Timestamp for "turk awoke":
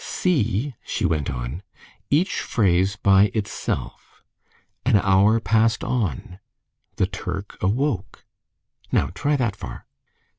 7.05-8.25